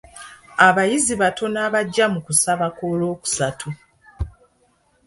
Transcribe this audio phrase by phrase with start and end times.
[0.67, 3.67] Abayizi batono abajja mu kusaba kw'olwokusatu.